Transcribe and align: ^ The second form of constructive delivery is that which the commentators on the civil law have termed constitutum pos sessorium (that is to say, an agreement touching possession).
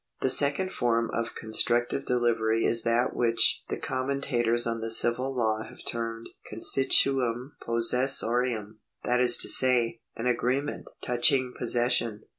^ 0.19 0.21
The 0.21 0.31
second 0.31 0.73
form 0.73 1.11
of 1.13 1.35
constructive 1.35 2.05
delivery 2.07 2.65
is 2.65 2.81
that 2.81 3.15
which 3.15 3.63
the 3.69 3.77
commentators 3.77 4.65
on 4.65 4.81
the 4.81 4.89
civil 4.89 5.31
law 5.31 5.61
have 5.61 5.85
termed 5.85 6.27
constitutum 6.51 7.51
pos 7.61 7.93
sessorium 7.93 8.77
(that 9.03 9.21
is 9.21 9.37
to 9.37 9.47
say, 9.47 9.99
an 10.15 10.25
agreement 10.25 10.89
touching 11.03 11.53
possession). 11.55 12.23